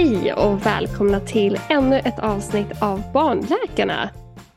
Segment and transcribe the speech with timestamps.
[0.00, 4.10] Hej och välkomna till ännu ett avsnitt av Barnläkarna.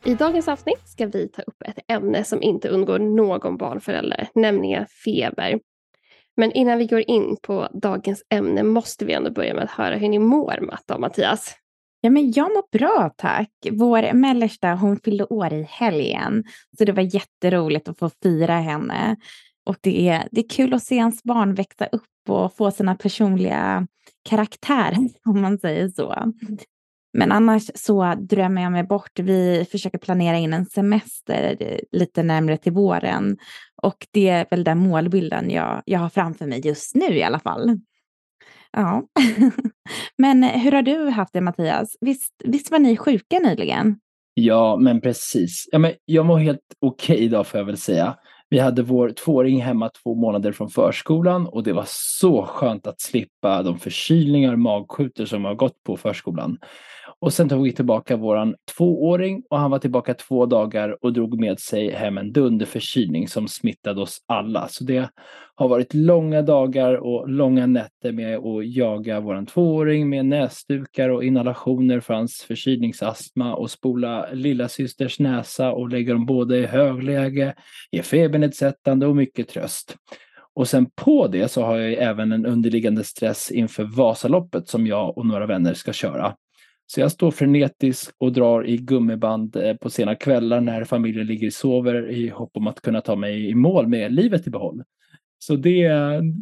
[0.05, 4.85] I dagens avsnitt ska vi ta upp ett ämne som inte undgår någon barnförälder, nämligen
[5.05, 5.59] feber.
[6.37, 9.95] Men innan vi går in på dagens ämne måste vi ändå börja med att höra
[9.95, 11.55] hur ni mår, Matta och Mattias.
[12.01, 13.51] Ja, men jag mår bra tack.
[13.71, 16.43] Vår mellersta hon fyllde år i helgen,
[16.77, 19.15] så det var jätteroligt att få fira henne.
[19.65, 22.95] Och det är, det är kul att se ens barn växa upp och få sina
[22.95, 23.87] personliga
[24.29, 26.33] karaktärer, om man säger så.
[27.17, 29.19] Men annars så drömmer jag mig bort.
[29.19, 31.57] Vi försöker planera in en semester
[31.91, 33.37] lite närmare till våren.
[33.81, 37.39] Och det är väl den målbilden jag, jag har framför mig just nu i alla
[37.39, 37.79] fall.
[38.71, 39.03] Ja.
[40.17, 41.97] men hur har du haft det Mattias?
[42.01, 43.99] Visst, visst var ni sjuka nyligen?
[44.33, 45.69] Ja, men precis.
[45.71, 48.15] Ja, men jag mår helt okej okay idag får jag väl säga.
[48.53, 53.01] Vi hade vår tvååring hemma två månader från förskolan och det var så skönt att
[53.01, 56.57] slippa de förkylningar och magskjuter som har gått på förskolan.
[57.23, 61.39] Och sen tog vi tillbaka våran tvååring och han var tillbaka två dagar och drog
[61.39, 64.67] med sig hem en dunderförkylning som smittade oss alla.
[64.67, 65.09] Så det
[65.55, 71.23] har varit långa dagar och långa nätter med att jaga våran tvååring med näsdukar och
[71.23, 77.53] inhalationer för hans förkylningsastma och spola lilla systers näsa och lägga dem båda i högläge,
[77.91, 79.95] ge febernedsättande och mycket tröst.
[80.55, 85.17] Och sen på det så har jag även en underliggande stress inför Vasaloppet som jag
[85.17, 86.35] och några vänner ska köra.
[86.87, 91.47] Så jag står frenetisk och drar i gummiband eh, på sena kvällar när familjen ligger
[91.47, 94.83] och sover i hopp om att kunna ta mig i mål med livet i behåll.
[95.39, 95.87] Så det,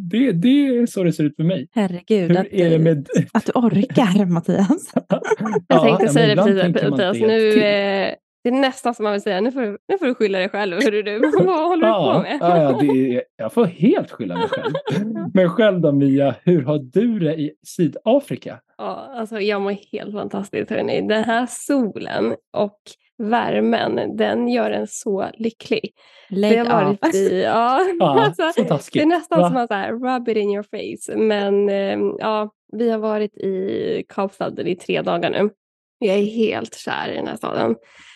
[0.09, 1.67] det, det är så det ser ut för mig.
[1.71, 3.07] Herregud, att, är det med...
[3.31, 4.93] att du orkar Mattias.
[5.67, 7.17] jag tänkte ja, säga det precis, Mattias.
[7.19, 10.49] Nu, det är nästan som man vill säga, nu får, nu får du skylla dig
[10.49, 10.77] själv.
[10.81, 12.37] Hur du, vad håller du på med?
[12.41, 14.73] ja, ja, det är, jag får helt skylla mig själv.
[15.33, 18.59] Men själv då Mia, hur har du det i Sydafrika?
[18.77, 21.01] Ja, alltså jag mår helt fantastiskt hörni.
[21.01, 22.79] Den här solen och
[23.17, 25.91] värmen, den gör en så lycklig.
[26.29, 28.51] Lägg det har varit i, ja, ja alltså,
[28.93, 29.47] Det är nästan Va?
[29.47, 31.17] som att så här, rub it in your face.
[31.17, 35.49] Men eh, ja, vi har varit i Kapstaden i tre dagar nu.
[35.99, 37.75] Jag är helt kär i den här staden.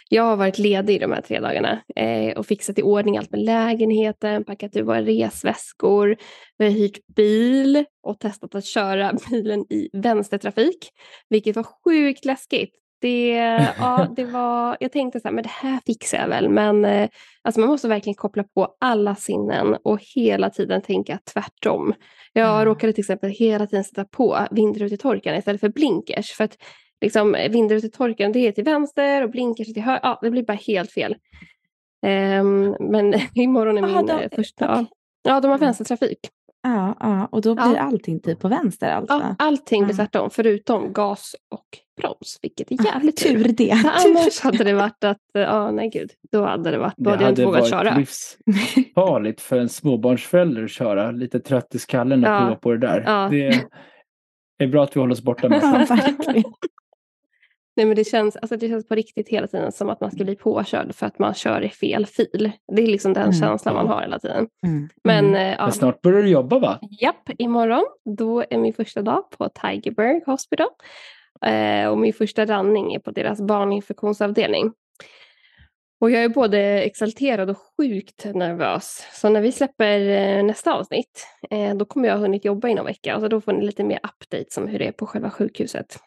[0.09, 3.39] Jag har varit ledig de här tre dagarna eh, och fixat i ordning allt med
[3.39, 6.17] lägenheten, packat ur våra resväskor,
[6.57, 10.89] vi har hyrt bil och testat att köra bilen i vänstertrafik,
[11.29, 12.75] vilket var sjukt läskigt.
[13.01, 13.29] Det,
[13.79, 17.09] ja, det var, jag tänkte så här, men det här fixar jag väl, men eh,
[17.41, 21.93] alltså man måste verkligen koppla på alla sinnen och hela tiden tänka tvärtom.
[22.33, 22.65] Jag mm.
[22.65, 26.57] råkade till exempel hela tiden sätta på vindrutetorkaren istället för blinkers, för att
[27.01, 29.99] liksom, vindrutetorkaren det är till vänster och blinkers till höger.
[30.03, 31.15] Ja, det blir bara helt fel.
[32.05, 34.71] Um, men imorgon är min Aha, de, första.
[34.71, 34.85] Okay.
[35.23, 36.19] Ja, de har vänstertrafik.
[36.63, 37.79] Ja, ja, och då blir ja.
[37.79, 39.13] allting typ på vänster alltså?
[39.13, 41.65] Ja, allting blir tvärtom förutom gas och
[42.01, 43.43] broms, vilket är jävligt tur.
[43.43, 43.75] Tur det.
[43.75, 47.23] För annars hade det varit att, ja nej gud, då hade det varit, då hade
[47.23, 47.83] jag inte vågat köra.
[47.83, 48.37] Det hade varit
[48.75, 52.39] livsfarligt för en småbarnsförälder att köra, lite trött i skallen och ja.
[52.39, 53.03] prova på det där.
[53.05, 53.27] Ja.
[53.31, 53.65] Det
[54.63, 55.61] är bra att vi håller oss borta med
[56.27, 56.43] det.
[57.75, 60.23] Nej, men det, känns, alltså det känns på riktigt hela tiden som att man ska
[60.23, 62.51] bli påkörd för att man kör i fel fil.
[62.75, 63.33] Det är liksom den mm.
[63.33, 64.47] känslan man har hela tiden.
[64.65, 64.89] Mm.
[65.03, 65.35] Men, mm.
[65.35, 65.63] Eh, ja.
[65.63, 66.79] men snart börjar du jobba va?
[67.01, 67.85] Japp, imorgon.
[68.17, 70.67] Då är min första dag på Tigerberg Hospital.
[71.45, 74.71] Eh, och min första ranning är på deras barninfektionsavdelning.
[75.99, 79.07] Och jag är både exalterad och sjukt nervös.
[79.13, 82.73] Så när vi släpper eh, nästa avsnitt, eh, då kommer jag ha hunnit jobba i
[82.73, 83.19] någon vecka.
[83.19, 85.99] Så då får ni lite mer updates om hur det är på själva sjukhuset.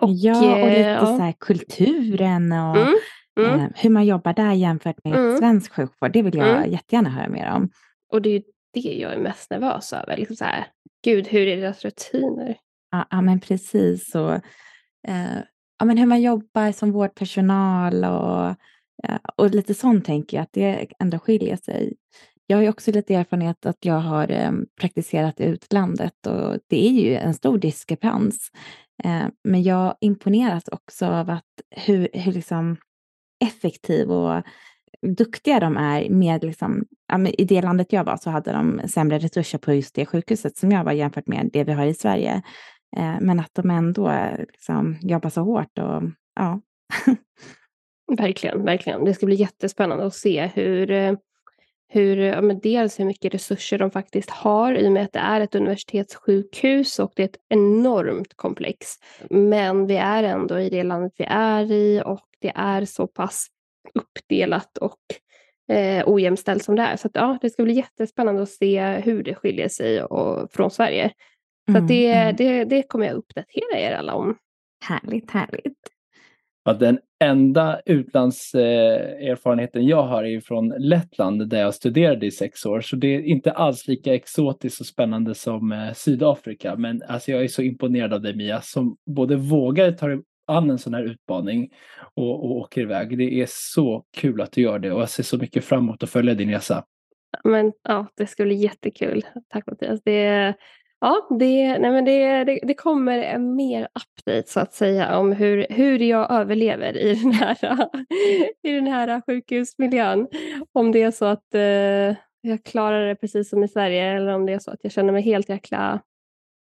[0.00, 1.06] Och, ja, och lite ja.
[1.06, 2.94] så här kulturen och mm,
[3.40, 3.60] mm.
[3.60, 5.38] Eh, hur man jobbar där jämfört med mm.
[5.38, 6.12] svensk sjukvård.
[6.12, 6.72] Det vill jag mm.
[6.72, 7.70] jättegärna höra mer om.
[8.12, 8.42] Och det är ju
[8.74, 10.16] det jag är mest nervös över.
[10.16, 10.66] Liksom så här,
[11.04, 12.56] Gud, hur är deras rutiner?
[12.90, 14.14] Ja, ja men precis.
[14.14, 14.34] Och,
[15.08, 15.38] eh,
[15.78, 18.54] ja, men hur man jobbar som vårdpersonal och,
[19.02, 21.94] ja, och lite sånt tänker jag att det ändå skiljer sig.
[22.46, 26.86] Jag har ju också lite erfarenhet att jag har eh, praktiserat i utlandet och det
[26.88, 28.50] är ju en stor diskrepans
[29.04, 32.76] Eh, men jag imponeras också av att hur, hur liksom
[33.44, 34.42] effektiv och
[35.02, 36.84] duktiga de är med, liksom,
[37.38, 40.70] i det landet jag var så hade de sämre resurser på just det sjukhuset som
[40.70, 42.42] jag var jämfört med det vi har i Sverige.
[42.96, 46.02] Eh, men att de ändå liksom, jobbar så hårt och
[46.34, 46.60] ja.
[48.16, 49.04] verkligen, verkligen.
[49.04, 51.14] Det ska bli jättespännande att se hur eh,
[51.88, 55.18] hur, ja, men dels hur mycket resurser de faktiskt har i och med att det
[55.18, 58.86] är ett universitetssjukhus och det är ett enormt komplex.
[59.30, 63.46] Men vi är ändå i det landet vi är i och det är så pass
[63.94, 64.98] uppdelat och
[65.76, 66.96] eh, ojämställt som det är.
[66.96, 70.70] Så att, ja, det ska bli jättespännande att se hur det skiljer sig och, från
[70.70, 71.12] Sverige.
[71.66, 72.36] Så mm, det, mm.
[72.36, 74.36] det, det kommer jag uppdatera er alla om.
[74.84, 75.95] Härligt, härligt.
[76.66, 82.80] Att den enda utlandserfarenheten jag har är från Lettland där jag studerade i sex år.
[82.80, 86.76] Så det är inte alls lika exotiskt och spännande som eh, Sydafrika.
[86.76, 90.08] Men alltså, jag är så imponerad av dig Mia som både vågar ta
[90.46, 91.70] an en sån här utmaning
[92.14, 93.18] och, och åker iväg.
[93.18, 96.02] Det är så kul att du gör det och jag ser så mycket fram emot
[96.02, 96.84] att följa din resa.
[97.44, 99.22] Men ja, det ska bli jättekul.
[99.48, 100.00] Tack Mattias.
[100.04, 100.54] Det,
[101.00, 105.32] ja, det, nej men det, det, det kommer en mer update så att säga om
[105.32, 107.88] hur, hur jag överlever i den här,
[108.62, 110.28] i den här sjukhusmiljön.
[110.72, 114.46] Om det är så att eh, jag klarar det precis som i Sverige eller om
[114.46, 116.00] det är så att jag känner mig helt jäkla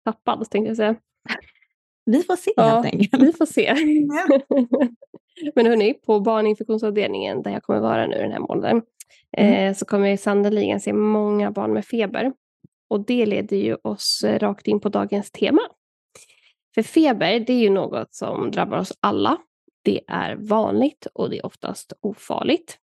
[0.04, 0.96] tappad tänkte jag säga.
[2.04, 3.22] Vi får se ja, helt enkelt.
[3.22, 3.74] Vi får se.
[5.54, 8.82] Men hörni, på barninfektionsavdelningen där jag kommer vara nu den här månaden
[9.36, 9.54] mm.
[9.54, 12.32] eh, så kommer jag sannoliken se många barn med feber.
[12.90, 15.62] Och det leder ju oss eh, rakt in på dagens tema.
[16.74, 19.36] För feber, det är ju något som drabbar oss alla.
[19.84, 22.78] Det är vanligt och det är oftast ofarligt.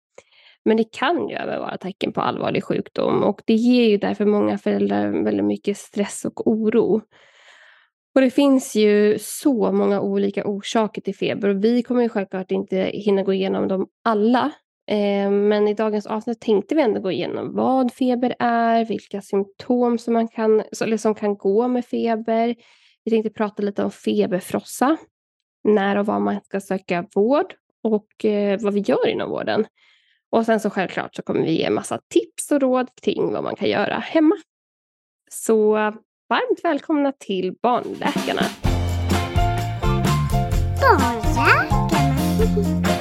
[0.64, 4.26] Men det kan ju även vara tecken på allvarlig sjukdom och det ger ju därför
[4.26, 7.02] många föräldrar väldigt mycket stress och oro.
[8.14, 12.50] Och det finns ju så många olika orsaker till feber och vi kommer ju självklart
[12.50, 14.52] inte hinna gå igenom dem alla.
[14.86, 19.98] Eh, men i dagens avsnitt tänkte vi ändå gå igenom vad feber är, vilka symptom
[19.98, 22.54] som, man kan, eller som kan gå med feber.
[23.04, 24.96] Vi tänkte prata lite om feberfrossa,
[25.64, 29.66] när och var man ska söka vård och eh, vad vi gör inom vården.
[30.31, 33.56] Och sen så självklart så kommer vi ge massa tips och råd kring vad man
[33.56, 34.36] kan göra hemma.
[35.31, 35.72] Så
[36.28, 38.42] varmt välkomna till Barnläkarna.
[40.81, 41.64] Barnläkarna.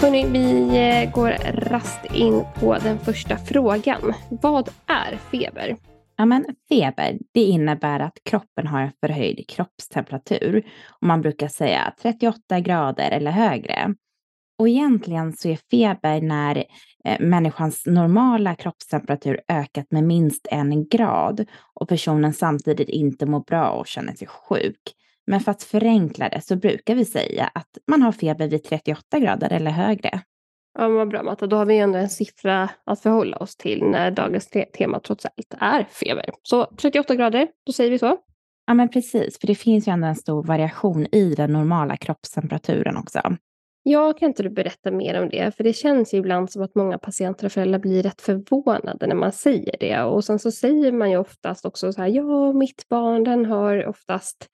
[0.00, 4.14] Hörrni, vi eh, går rast in på den första frågan.
[4.28, 5.76] Vad är feber?
[6.16, 10.66] Ja, men feber det innebär att kroppen har en förhöjd kroppstemperatur.
[10.88, 13.94] Och man brukar säga 38 grader eller högre.
[14.58, 16.64] Och egentligen så är feber när
[17.04, 21.44] eh, människans normala kroppstemperatur ökat med minst en grad
[21.74, 24.94] och personen samtidigt inte mår bra och känner sig sjuk.
[25.30, 29.18] Men för att förenkla det så brukar vi säga att man har feber vid 38
[29.18, 30.20] grader eller högre.
[30.78, 34.10] Ja, vad bra Matta, då har vi ändå en siffra att förhålla oss till när
[34.10, 36.30] dagens te tema trots allt är feber.
[36.42, 38.16] Så 38 grader, då säger vi så.
[38.66, 42.96] Ja, men precis, för det finns ju ändå en stor variation i den normala kroppstemperaturen
[42.96, 43.36] också.
[43.82, 45.56] Ja, kan inte du berätta mer om det?
[45.56, 49.14] För det känns ju ibland som att många patienter och föräldrar blir rätt förvånade när
[49.14, 50.02] man säger det.
[50.02, 53.86] Och sen så säger man ju oftast också så här, ja, mitt barn den har
[53.86, 54.48] oftast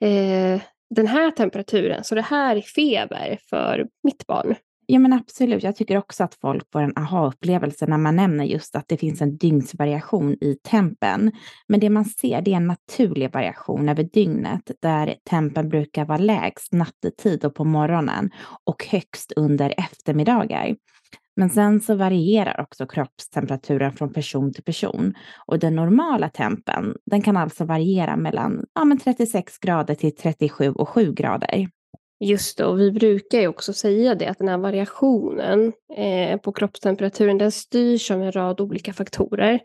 [0.00, 0.60] eh,
[0.94, 4.54] den här temperaturen, så det här är feber för mitt barn.
[4.92, 8.76] Ja men absolut, jag tycker också att folk får en aha-upplevelse när man nämner just
[8.76, 11.32] att det finns en dygnsvariation i tempen.
[11.68, 16.18] Men det man ser det är en naturlig variation över dygnet där tempen brukar vara
[16.18, 18.30] lägst nattetid och på morgonen
[18.64, 20.76] och högst under eftermiddagar.
[21.40, 25.14] Men sen så varierar också kroppstemperaturen från person till person
[25.46, 30.70] och den normala tempen den kan alltså variera mellan ja, men 36 grader till 37
[30.70, 31.68] och 7 grader.
[32.24, 36.52] Just det, och vi brukar ju också säga det att den här variationen eh, på
[36.52, 39.60] kroppstemperaturen den styrs av en rad olika faktorer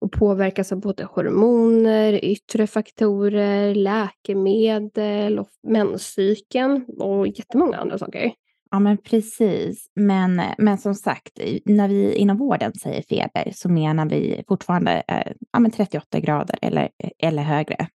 [0.00, 8.32] och påverkas av både hormoner, yttre faktorer, läkemedel och menscykeln och jättemånga andra saker.
[8.76, 9.90] Ja, men precis.
[9.94, 15.32] Men, men som sagt, när vi inom vården säger feber så menar vi fortfarande eh,
[15.52, 17.88] ja, men 38 grader eller, eller högre.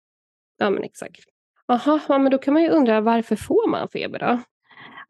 [0.57, 1.19] Ja, men exakt.
[1.67, 4.39] Jaha, ja, men då kan man ju undra varför får man feber då?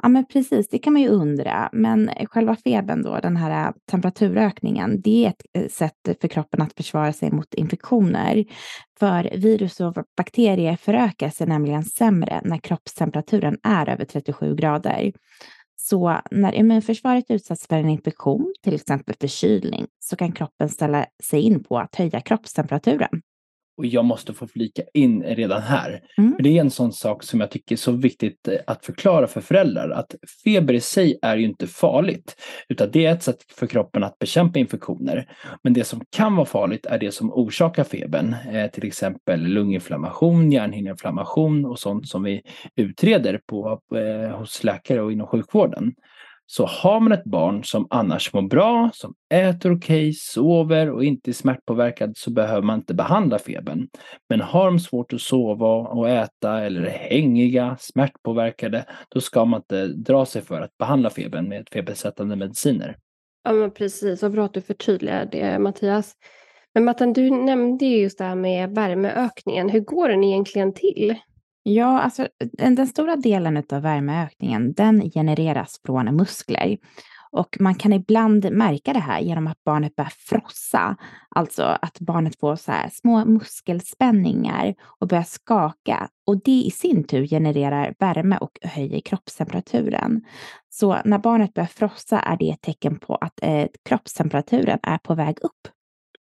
[0.04, 1.70] Ja, men precis, det kan man ju undra.
[1.72, 6.62] Men själva febern då, den här äh, temperaturökningen, det är ett äh, sätt för kroppen
[6.62, 8.46] att försvara sig mot infektioner.
[9.00, 15.12] För virus och bakterier förökar sig nämligen sämre när kroppstemperaturen är över 37 grader.
[15.90, 21.42] Så när immunförsvaret utsätts för en infektion, till exempel förkylning, så kan kroppen ställa sig
[21.42, 23.22] in på att höja kroppstemperaturen.
[23.80, 26.02] Och jag måste få flika in redan här.
[26.18, 26.36] Mm.
[26.36, 29.28] För Det är en sån sak som jag tycker är så viktigt eh, att förklara
[29.28, 29.90] för föräldrar.
[29.90, 32.36] Att feber i sig är ju inte farligt.
[32.70, 35.32] Utan det är ett sätt för kroppen att bekämpa infektioner.
[35.64, 38.36] Men det som kan vara farligt är det som orsakar febern.
[38.54, 42.42] Eh, till exempel lunginflammation, hjärnhinneinflammation och sånt som vi
[42.76, 45.94] utreder på, eh, hos läkare och inom sjukvården.
[46.52, 51.04] Så har man ett barn som annars mår bra, som äter okej, okay, sover och
[51.04, 53.88] inte är smärtpåverkad så behöver man inte behandla febern.
[54.30, 59.60] Men har de svårt att sova och äta eller är hängiga, smärtpåverkade, då ska man
[59.60, 62.98] inte dra sig för att behandla febern med febersättande mediciner.
[63.44, 66.14] Ja men precis, vad bra att du förtydligar det Mattias.
[66.74, 69.70] Men Mattan, du nämnde just det här med värmeökningen.
[69.70, 71.16] Hur går den egentligen till?
[71.64, 76.78] Ja, alltså den stora delen av värmeökningen, den genereras från muskler.
[77.32, 80.96] Och man kan ibland märka det här genom att barnet börjar frossa.
[81.30, 86.10] Alltså att barnet får så små muskelspänningar och börjar skaka.
[86.26, 90.26] Och det i sin tur genererar värme och höjer kroppstemperaturen.
[90.70, 95.16] Så när barnet börjar frossa är det ett tecken på att eh, kroppstemperaturen är på
[95.16, 95.68] väg upp.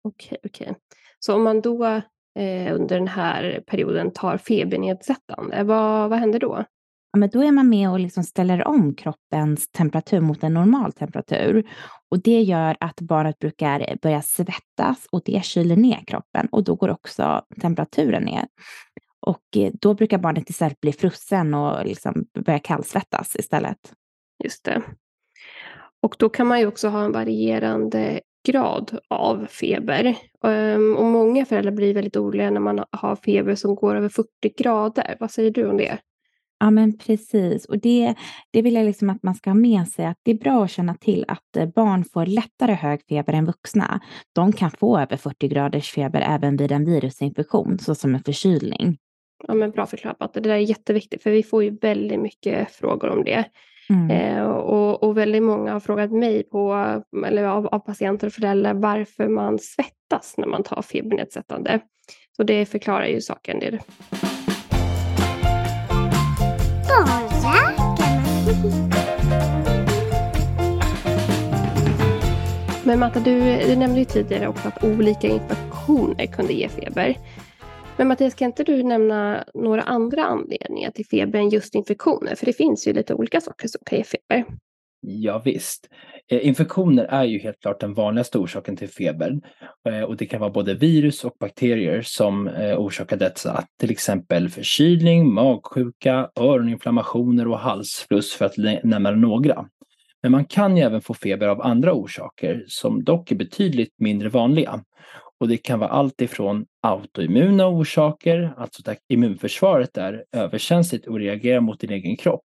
[0.04, 0.76] Okej, okej.
[1.20, 2.02] Så om man då
[2.38, 6.64] eh, under den här perioden tar febernedsättande, vad, vad händer då?
[7.12, 10.94] Ja, men då är man med och liksom ställer om kroppens temperatur mot en normal
[10.94, 11.70] temperatur.
[12.12, 16.76] Och det gör att barnet brukar börja svettas och det kyler ner kroppen och då
[16.76, 18.48] går också temperaturen ner.
[19.20, 23.94] Och eh, då brukar barnet istället bli frusen och liksom börja kallsvettas istället.
[24.44, 24.82] Just det.
[26.02, 30.16] Och då kan man ju också ha en varierande grad av feber.
[30.44, 34.30] Ehm, och många föräldrar blir väldigt oroliga när man har feber som går över 40
[34.58, 35.18] grader.
[35.20, 35.98] Vad säger du om det?
[36.60, 37.66] Ja, men precis.
[37.66, 38.16] Och det,
[38.52, 40.72] det vill jag liksom att man ska ha med sig, att det är bra att
[40.72, 44.00] känna till att eh, barn får lättare hög feber än vuxna.
[44.34, 48.98] De kan få över 40 graders feber även vid en virusinfektion, såsom en förkylning.
[49.48, 50.34] Ja, men bra förklarat.
[50.34, 53.46] Det där är jätteviktigt, för vi får ju väldigt mycket frågor om det.
[53.90, 54.12] Mm.
[54.12, 56.74] Eh, och, och, väldigt många har frågat mig på,
[57.26, 61.80] eller av, av patienter och föräldrar varför man svettas när man tar febernedsättande.
[62.38, 63.60] Så det förklarar ju saken.
[63.60, 63.80] Det.
[72.84, 77.18] Men Matta, du, du nämnde ju tidigare också att olika infektioner kunde ge feber.
[77.98, 82.36] Men Mattias, kan inte du nämna några andra anledningar till feber än just infektioner?
[82.36, 84.46] För det finns ju lite olika saker som kan ge feber.
[85.02, 85.90] Ja, visst.
[86.32, 89.40] Eh, infektioner är ju helt klart den vanligaste orsaken till feber.
[89.90, 93.64] Eh, och det kan vara både virus och bakterier som eh, orsakar detta.
[93.80, 99.66] Till exempel förkylning, magsjuka, öroninflammationer och halsfluss för att nämna några.
[100.22, 104.30] Men man kan ju även få feber av andra orsaker som dock är betydligt mindre
[104.30, 104.84] vanliga.
[105.40, 111.60] Och det kan vara allt ifrån autoimmuna orsaker, alltså att immunförsvaret är överkänsligt och reagerar
[111.60, 112.46] mot din egen kropp.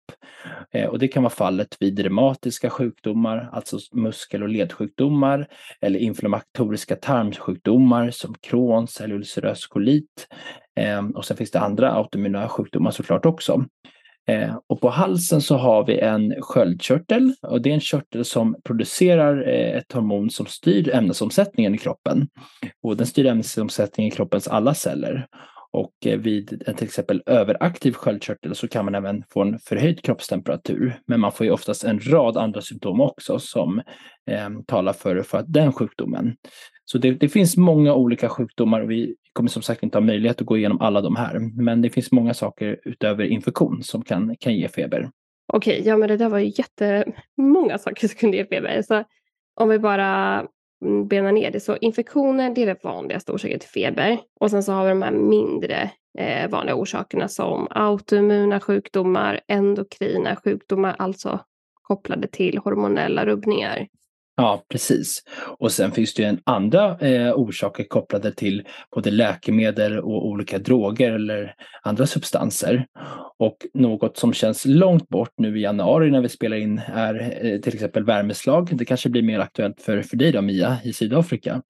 [0.74, 5.48] Eh, och det kan vara fallet vid reumatiska sjukdomar, alltså muskel och ledsjukdomar,
[5.82, 10.28] eller inflammatoriska tarmsjukdomar som Crohns eller ulcerös kolit.
[10.80, 13.66] Eh, och sen finns det andra autoimmuna sjukdomar såklart också.
[14.30, 18.56] Eh, och på halsen så har vi en sköldkörtel och det är en körtel som
[18.64, 22.28] producerar eh, ett hormon som styr ämnesomsättningen i kroppen.
[22.84, 25.28] Och den styr ämnesomsättningen i kroppens alla celler.
[25.74, 30.04] Och eh, vid en till exempel överaktiv sköldkörtel så kan man även få en förhöjd
[30.04, 31.00] kroppstemperatur.
[31.08, 33.80] Men man får ju oftast en rad andra symptom också som
[34.30, 36.36] eh, talar för, för den sjukdomen.
[36.92, 40.42] Så det, det, finns många olika sjukdomar och vi kommer som sagt inte ha möjlighet
[40.42, 41.40] att gå igenom alla de här.
[41.40, 45.10] Men det finns många saker utöver infektion som kan, kan ge feber.
[45.54, 48.82] Okej, ja men det där var ju jättemånga saker som kunde ge feber.
[48.82, 49.04] Så
[49.56, 50.40] om vi bara
[50.86, 51.60] mm, benar ner det.
[51.60, 54.20] Så infektioner, det är det vanligaste orsaken till feber.
[54.40, 60.36] Och sen så har vi de här mindre eh, vanliga orsakerna som autoimmuna sjukdomar, endokrina
[60.36, 61.40] sjukdomar, alltså
[61.82, 63.88] kopplade till hormonella rubbningar.
[64.36, 65.24] Ja, precis.
[65.58, 68.64] Och sen finns det ju en andra eh, orsaker kopplade till
[68.96, 72.86] både läkemedel och olika droger eller andra substanser.
[73.40, 77.60] Och något som känns långt bort nu i januari när vi spelar in är eh,
[77.60, 78.70] till exempel värmeslag.
[78.72, 81.62] Det kanske blir mer aktuellt för, för dig då Mia i Sydafrika.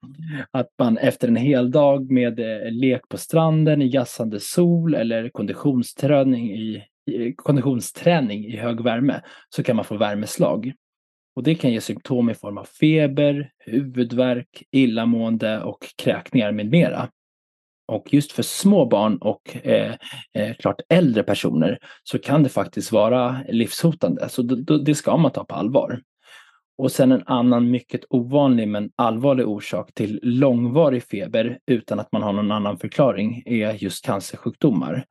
[0.52, 5.30] Att man efter en hel dag med eh, lek på stranden i gassande sol eller
[5.30, 6.84] konditionsträning i,
[7.36, 10.74] konditionsträning i hög värme så kan man få värmeslag.
[11.36, 17.10] Och det kan ge symptom i form av feber, huvudvärk, illamående och kräkningar med mera.
[17.88, 19.94] Och just för små barn och eh,
[20.34, 24.30] eh, klart äldre personer så kan det faktiskt vara livshotande.
[24.30, 24.42] Så
[24.86, 26.02] det ska man ta på allvar.
[26.78, 32.24] Och sen en annan mycket ovanlig men allvarlig orsak till långvarig feber utan att man
[32.24, 35.06] har någon annan förklaring är just cancersjukdomar.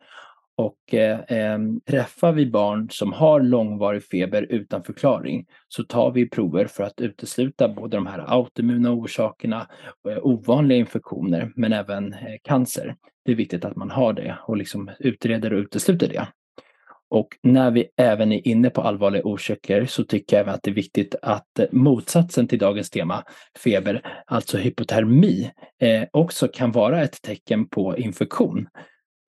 [0.61, 6.29] Och eh, ehm, träffar vi barn som har långvarig feber utan förklaring så tar vi
[6.29, 9.67] prover för att utesluta både de här autoimmuna orsakerna,
[10.11, 12.97] eh, ovanliga infektioner men även eh, cancer.
[13.25, 16.26] Det är viktigt att man har det och liksom utreder och utesluter det.
[17.11, 20.71] Och när vi även är inne på allvarliga orsaker så tycker jag även att det
[20.71, 23.25] är viktigt att eh, motsatsen till dagens tema,
[23.64, 25.50] feber, alltså hypotermi,
[25.83, 28.67] eh, också kan vara ett tecken på infektion.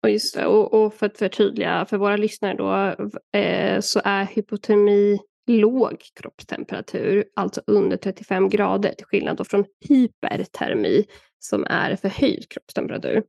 [0.03, 2.95] Och just det, och, och för att förtydliga för våra lyssnare då
[3.39, 11.05] eh, så är hypotermi låg kroppstemperatur, alltså under 35 grader, till skillnad från hypertermi
[11.39, 13.23] som är förhöjd kroppstemperatur.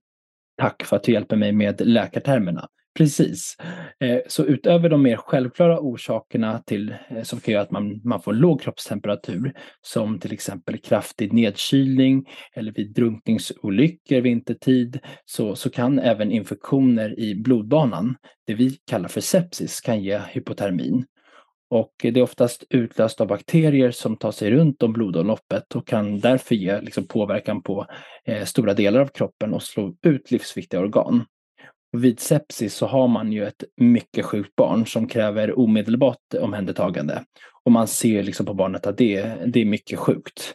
[0.56, 2.68] Tack för att du hjälper mig med läkartermerna.
[2.94, 3.56] Precis.
[4.00, 8.22] Eh, så utöver de mer självklara orsakerna till, eh, som kan göra att man, man
[8.22, 15.98] får låg kroppstemperatur, som till exempel kraftig nedkylning eller vid drunkningsolyckor vintertid, så, så kan
[15.98, 18.16] även infektioner i blodbanan,
[18.46, 21.04] det vi kallar för sepsis, kan ge hypotermin.
[21.70, 26.20] Och det är oftast utlöst av bakterier som tar sig runt om blodomloppet och kan
[26.20, 27.86] därför ge liksom, påverkan på
[28.24, 31.24] eh, stora delar av kroppen och slå ut livsviktiga organ.
[31.92, 37.24] Vid sepsis så har man ju ett mycket sjukt barn som kräver omedelbart omhändertagande.
[37.64, 40.54] Och man ser liksom på barnet att det, det är mycket sjukt.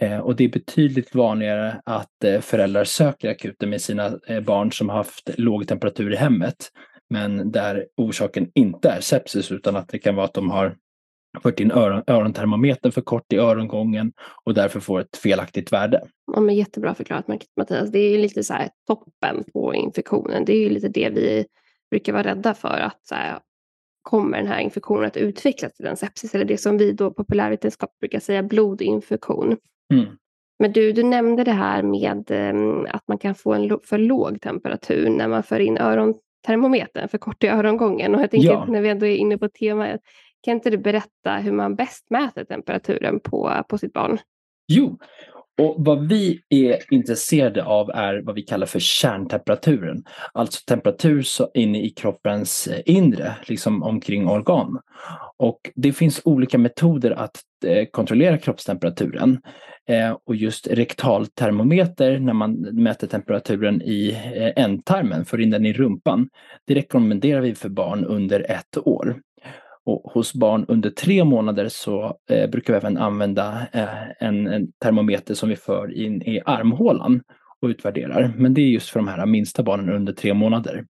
[0.00, 4.72] Eh, och det är betydligt vanligare att eh, föräldrar söker akuten med sina eh, barn
[4.72, 6.56] som haft låg temperatur i hemmet.
[7.10, 10.76] Men där orsaken inte är sepsis utan att det kan vara att de har
[11.42, 14.12] fört in öron, örontermometern för kort i örongången
[14.44, 16.02] och därför får ett felaktigt värde.
[16.32, 17.90] Ja, men jättebra förklarat Mattias.
[17.92, 20.44] Det är ju lite så här toppen på infektionen.
[20.44, 21.46] Det är ju lite det vi
[21.90, 23.38] brukar vara rädda för att så här,
[24.02, 27.98] kommer den här infektionen att utvecklas till en sepsis eller det som vi då populärvetenskap
[28.00, 29.56] brukar säga blodinfektion.
[29.92, 30.06] Mm.
[30.58, 34.40] Men du, du nämnde det här med um, att man kan få en för låg
[34.40, 38.14] temperatur när man för in örontermometern för kort i örongången.
[38.14, 38.66] Och jag tänker ja.
[38.68, 40.00] när vi ändå är inne på temat,
[40.42, 44.18] kan inte du berätta hur man bäst mäter temperaturen på, på sitt barn?
[44.68, 44.98] Jo,
[45.60, 50.04] och vad vi är intresserade av är vad vi kallar för kärntemperaturen.
[50.32, 54.78] Alltså temperatur inne i kroppens eh, inre, liksom omkring organ.
[55.36, 59.40] Och det finns olika metoder att eh, kontrollera kroppstemperaturen.
[59.88, 64.16] Eh, och just rektaltermometer, när man mäter temperaturen i
[64.56, 66.28] ändtarmen, för in den i rumpan,
[66.66, 69.20] det rekommenderar vi för barn under ett år.
[69.90, 74.72] Och hos barn under tre månader så eh, brukar vi även använda eh, en, en,
[74.72, 77.22] termometer som vi för in i armhålan
[77.60, 78.32] och utvärderar.
[78.36, 80.84] Men det är just för de här minsta barnen under tre månader.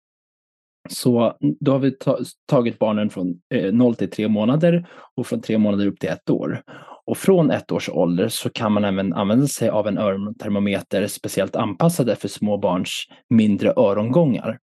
[0.89, 5.41] Så då har vi ta tagit barnen från eh, 0 till 3 månader och från
[5.41, 6.61] 3 månader upp till 1 år.
[7.05, 11.55] Och från ett års ålder så kan man även använda sig av en örontermometer speciellt
[11.55, 14.59] anpassade för små barns mindre örongångar.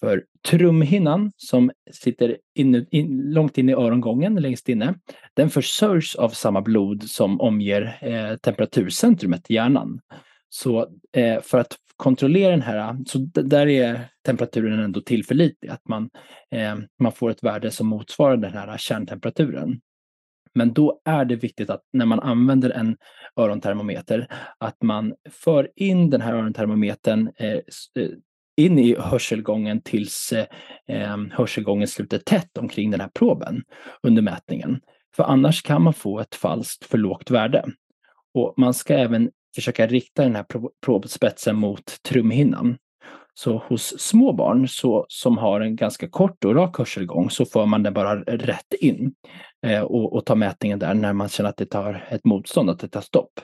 [0.00, 4.94] För trumhinnan som sitter in, in, långt in i örongången längst inne,
[5.34, 10.00] den försörjs av samma blod som omger eh, temperaturcentrumet i hjärnan.
[10.48, 16.10] Så eh, för att kontrollera den här, så där är temperaturen ändå tillförlitlig, att man,
[16.50, 19.80] eh, man får ett värde som motsvarar den här kärntemperaturen.
[20.54, 22.96] Men då är det viktigt att när man använder en
[23.36, 24.26] örontermometer
[24.58, 27.62] att man för in den här örontermometern eh, eh
[28.56, 30.46] in i hörselgången tills eh,
[30.88, 33.62] eh, hörselgången sluter tätt omkring den här proben
[34.02, 34.80] under mätningen.
[35.16, 37.64] För annars kan man få ett falskt för lågt värde.
[38.34, 40.46] Och man ska även försöka rikta den här
[40.84, 42.78] probspetsen mot trumhinnan.
[43.34, 47.66] Så hos små barn så, som har en ganska kort och rak hörselgång så får
[47.66, 49.14] man den bara rätt in
[49.66, 52.78] eh, och, och tar mätningen där när man känner att det tar ett motstånd, att
[52.78, 53.40] det tar stopp.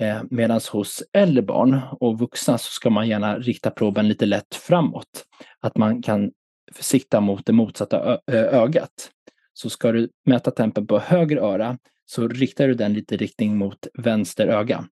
[0.00, 4.54] Eh, Medan hos äldre barn och vuxna så ska man gärna rikta proben lite lätt
[4.54, 5.24] framåt.
[5.60, 6.30] Att man kan
[6.80, 9.10] sikta mot det motsatta ögat.
[9.54, 13.86] Så ska du mäta tempen på höger öra så riktar du den lite riktning mot
[13.98, 14.84] vänster öga.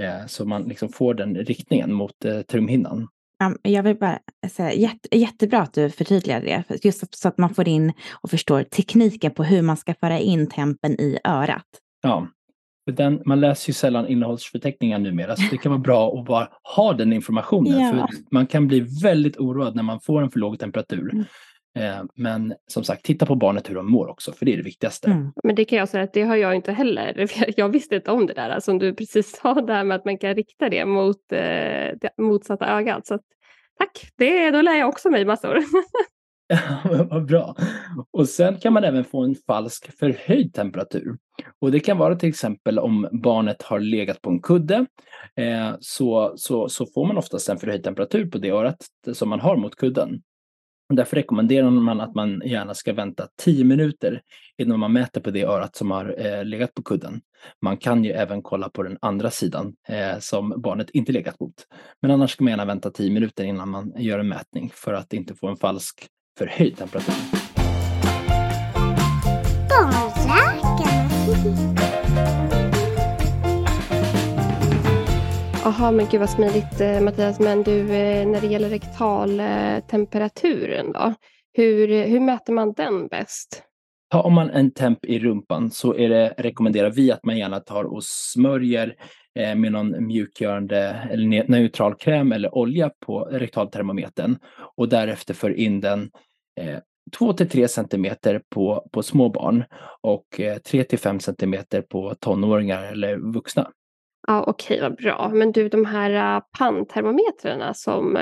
[0.00, 3.08] Eh, så man liksom får den riktningen mot eh, trumhinnan.
[3.62, 4.18] Jag vill bara
[4.50, 8.62] säga jätte, jättebra att du förtydligade det, just så att man får in och förstår
[8.62, 11.66] tekniken på hur man ska föra in tempen i örat.
[12.02, 12.28] Ja,
[12.92, 16.92] den, man läser ju sällan innehållsförteckningar numera, så det kan vara bra att bara ha
[16.92, 17.80] den informationen.
[17.80, 17.90] Ja.
[17.90, 21.10] För man kan bli väldigt oroad när man får en för låg temperatur.
[21.12, 21.24] Mm.
[21.76, 24.62] Eh, men som sagt, titta på barnet hur de mår också, för det är det
[24.62, 25.10] viktigaste.
[25.10, 25.32] Mm.
[25.44, 27.28] Men det kan jag säga att det har jag inte heller.
[27.56, 30.34] Jag visste inte om det där som du precis sa, där med att man kan
[30.34, 31.38] rikta det mot eh,
[32.00, 33.06] det motsatta ögat.
[33.06, 33.18] Så
[33.78, 35.58] tack, det, då lär jag också mig massor.
[36.84, 37.56] Vad bra.
[38.10, 41.16] Och sen kan man även få en falsk förhöjd temperatur.
[41.60, 44.86] Och det kan vara till exempel om barnet har legat på en kudde
[45.36, 49.40] eh, så, så, så får man oftast en förhöjd temperatur på det örat som man
[49.40, 50.22] har mot kudden.
[50.88, 54.22] Därför rekommenderar man att man gärna ska vänta 10 minuter
[54.58, 57.20] innan man mäter på det örat som har eh, legat på kudden.
[57.62, 61.54] Man kan ju även kolla på den andra sidan eh, som barnet inte legat mot.
[62.02, 65.12] Men annars ska man gärna vänta 10 minuter innan man gör en mätning för att
[65.12, 67.14] inte få en falsk förhöjd temperatur.
[75.66, 77.40] Jaha, men gud vad smidigt eh, Mattias.
[77.40, 81.14] Men du, eh, när det gäller rektaltemperaturen då?
[81.52, 83.62] Hur, hur mäter man den bäst?
[84.10, 87.84] Tar man en temp i rumpan så är det, rekommenderar vi att man gärna tar
[87.84, 88.94] och smörjer
[89.36, 94.38] Eh, med någon mjukgörande eller neutral kräm eller olja på rektaltermometern
[94.76, 96.10] och därefter för in den
[96.60, 96.78] eh,
[97.18, 99.64] 2 till 3 centimeter på, på små barn
[100.00, 103.70] och eh, 3 till 5 centimeter på tonåringar eller vuxna.
[104.26, 105.30] Ja, Okej, okay, vad bra.
[105.34, 108.18] Men du, de här pantermometrarna panntermometrarna som,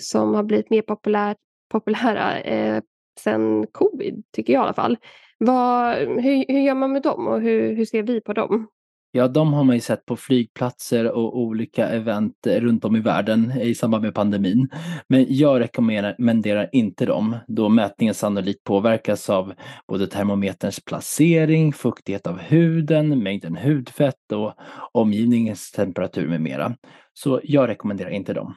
[0.00, 1.36] som har blivit mer populär,
[1.70, 2.82] populära eh,
[3.20, 4.96] sen covid, tycker jag i alla fall.
[5.38, 8.68] Vad, hur, hur gör man med dem och hur, hur ser vi på dem?
[9.16, 13.52] Ja, de har man ju sett på flygplatser och olika event runt om i världen
[13.60, 14.68] i samband med pandemin.
[15.08, 19.54] Men jag rekommenderar inte dem då mätningen sannolikt påverkas av
[19.88, 24.54] både termometerns placering, fuktighet av huden, mängden hudfett och
[24.92, 26.76] omgivningens temperatur med mera.
[27.12, 28.54] Så jag rekommenderar inte dem.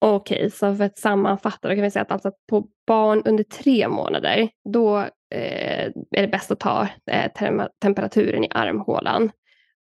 [0.00, 3.44] Okej, okay, så för att sammanfatta då kan vi säga att alltså på barn under
[3.44, 4.98] tre månader då
[5.34, 5.86] eh,
[6.16, 7.30] är det bäst att ta eh,
[7.80, 9.30] temperaturen i armhålan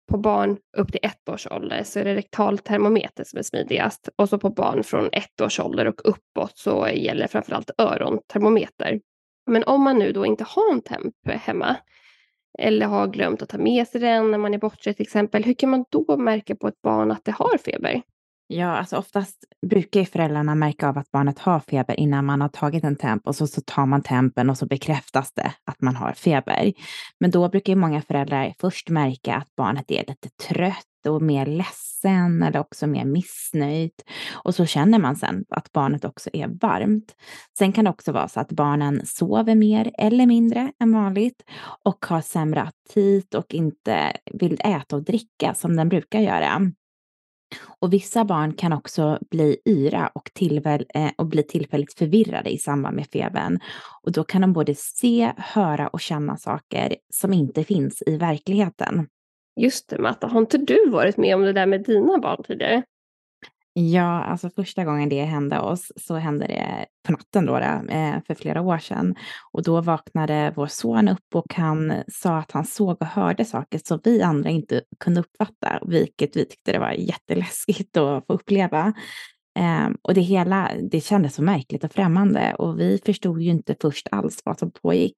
[0.06, 4.08] på barn upp till ett års ålder så är det rektaltermometer som är smidigast.
[4.16, 9.00] Och så på barn från ett års ålder och uppåt så gäller framförallt örontermometer.
[9.46, 11.76] Men om man nu då inte har en temp hemma
[12.58, 15.54] eller har glömt att ta med sig den när man är borta till exempel, hur
[15.54, 18.02] kan man då märka på ett barn att det har feber?
[18.48, 22.48] Ja, alltså oftast brukar ju föräldrarna märka av att barnet har feber innan man har
[22.48, 25.96] tagit en temp och så, så tar man tempen och så bekräftas det att man
[25.96, 26.72] har feber.
[27.20, 31.46] Men då brukar ju många föräldrar först märka att barnet är lite trött och mer
[31.46, 34.04] ledsen eller också mer missnöjt.
[34.32, 37.14] Och så känner man sen att barnet också är varmt.
[37.58, 41.42] Sen kan det också vara så att barnen sover mer eller mindre än vanligt
[41.84, 46.72] och har sämre aptit och inte vill äta och dricka som den brukar göra.
[47.80, 52.58] Och vissa barn kan också bli yra och, tillväl, eh, och bli tillfälligt förvirrade i
[52.58, 53.58] samband med febern.
[54.02, 59.06] Och då kan de både se, höra och känna saker som inte finns i verkligheten.
[59.60, 60.26] Just det, Matta.
[60.26, 62.82] Har inte du varit med om det där med dina barn tidigare?
[63.78, 68.34] Ja, alltså första gången det hände oss så hände det på natten då, eh, för
[68.34, 69.14] flera år sedan.
[69.52, 73.80] Och då vaknade vår son upp och han sa att han såg och hörde saker
[73.84, 78.92] som vi andra inte kunde uppfatta, vilket vi tyckte det var jätteläskigt att få uppleva.
[79.58, 83.76] Ehm, och det hela, det kändes så märkligt och främmande och vi förstod ju inte
[83.80, 85.16] först alls vad som pågick.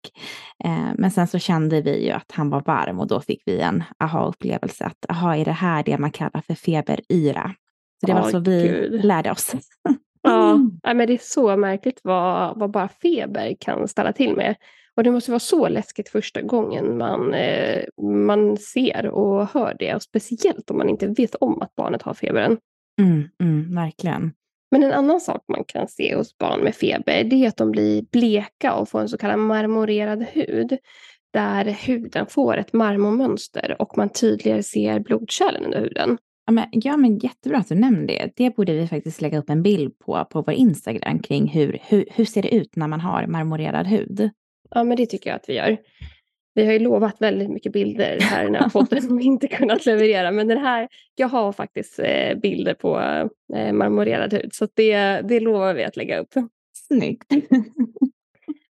[0.63, 3.59] Ehm, men sen så kände vi ju att han var varm och då fick vi
[3.59, 7.55] en aha-upplevelse att aha, är det här det man kallar för feberyra?
[7.99, 9.05] Så det var oh, så vi Gud.
[9.05, 9.53] lärde oss.
[10.21, 14.55] Ja, men det är så märkligt vad, vad bara feber kan ställa till med.
[14.95, 19.95] Och det måste vara så läskigt första gången man, eh, man ser och hör det.
[19.95, 22.57] Och speciellt om man inte vet om att barnet har febern.
[23.01, 24.31] Mm, mm, verkligen.
[24.71, 27.71] Men en annan sak man kan se hos barn med feber det är att de
[27.71, 30.77] blir bleka och får en så kallad marmorerad hud.
[31.33, 36.17] Där huden får ett marmormönster och man tydligare ser blodkärlen under huden.
[36.49, 38.31] Ja men, ja, men jättebra att du nämner det.
[38.35, 42.05] Det borde vi faktiskt lägga upp en bild på, på vår Instagram kring hur, hur,
[42.11, 44.29] hur ser det ut när man har marmorerad hud?
[44.69, 45.77] Ja, men det tycker jag att vi gör.
[46.53, 49.47] Vi har ju lovat väldigt mycket bilder här i den här podden som vi inte
[49.47, 50.31] kunnat leverera.
[50.31, 52.99] Men den här, jag har faktiskt eh, bilder på
[53.55, 54.53] eh, marmorerad hud.
[54.53, 56.33] Så det, det lovar vi att lägga upp.
[56.87, 57.31] Snyggt.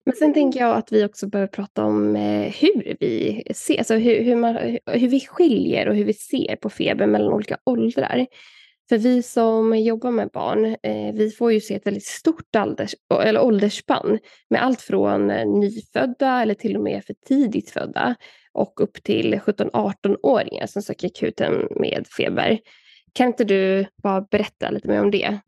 [0.10, 3.94] Men sen tänker jag att vi också behöver prata om eh, hur vi ser, alltså
[3.96, 8.26] hur, hur, man, hur vi skiljer och hur vi ser på feber mellan olika åldrar.
[8.90, 12.96] För vi som jobbar med barn, eh, vi får ju se ett väldigt stort ålders,
[13.24, 14.20] eller åldersspann
[14.50, 18.16] med allt från eh, nyfödda eller till och med för tidigt födda
[18.54, 22.60] och upp till 17-18-åringar som söker akuten med feber.
[23.14, 25.40] Kan inte du bara berätta lite mer om det?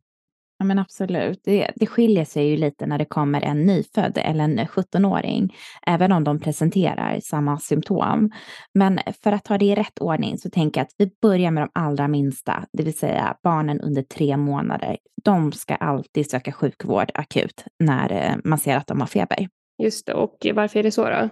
[0.62, 1.41] Ja, men absolut.
[1.43, 5.56] Det, det skiljer sig ju lite när det kommer en nyfödd eller en 17-åring,
[5.88, 8.32] även om de presenterar samma symptom.
[8.74, 11.63] Men för att ta det i rätt ordning så tänker jag att vi börjar med
[11.63, 14.97] de allra minsta, det vill säga barnen under tre månader.
[15.24, 19.47] De ska alltid söka sjukvård akut när eh, man ser att de har feber.
[19.84, 21.30] Just det, och varför är det så då?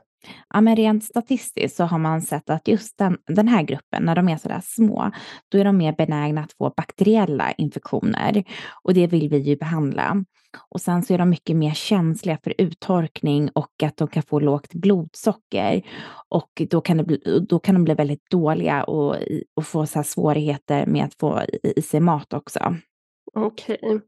[0.53, 4.15] Ja, men rent statistiskt så har man sett att just den, den här gruppen, när
[4.15, 5.11] de är sådär små,
[5.49, 8.43] då är de mer benägna att få bakteriella infektioner
[8.83, 10.23] och det vill vi ju behandla.
[10.69, 14.39] Och sen så är de mycket mer känsliga för uttorkning och att de kan få
[14.39, 15.81] lågt blodsocker
[16.29, 19.15] och då kan, det bli, då kan de bli väldigt dåliga och,
[19.55, 21.41] och få så svårigheter med att få
[21.75, 22.75] i sig mat också.
[23.33, 23.77] Okej.
[23.81, 23.99] Okay.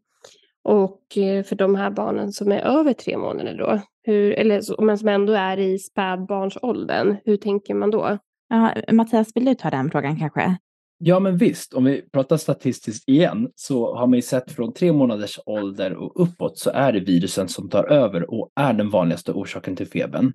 [0.63, 4.97] Och eh, för de här barnen som är över tre månader då, hur, eller, men
[4.97, 8.17] som ändå är i spädbarnsåldern, hur tänker man då?
[8.49, 10.57] Ja, Mattias, vill du ta den frågan kanske?
[11.03, 11.73] Ja, men visst.
[11.73, 16.23] Om vi pratar statistiskt igen så har man ju sett från tre månaders ålder och
[16.23, 20.33] uppåt så är det virusen som tar över och är den vanligaste orsaken till febern.